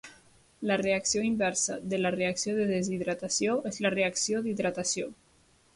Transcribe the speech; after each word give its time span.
La 0.69 0.77
reacció 0.81 1.25
inversa 1.27 1.77
de 1.93 1.99
la 2.01 2.13
reacció 2.17 2.57
de 2.61 2.67
deshidratació, 2.73 3.61
és 3.73 3.81
la 3.87 3.95
reacció 3.99 4.45
d'hidratació. 4.49 5.17